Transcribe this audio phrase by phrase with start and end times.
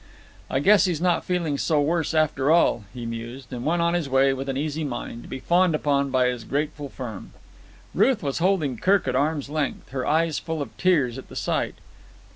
[0.49, 4.09] "I guess he's not feeling so worse, after all," he mused, and went on his
[4.09, 7.33] way with an easy mind to be fawned upon by his grateful firm.
[7.93, 11.75] Ruth was holding Kirk at arm's length, her eyes full of tears at the sight.